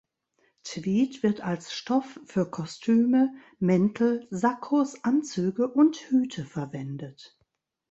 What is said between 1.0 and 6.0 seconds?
wird als Stoff für Kostüme, Mäntel, Sakkos, Anzüge und